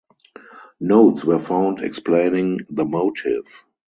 [0.79, 3.45] Notes were found explaining the motive.